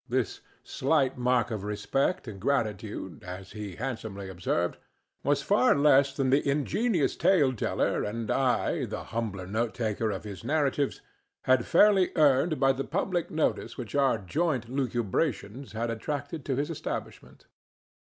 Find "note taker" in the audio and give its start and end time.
9.45-10.09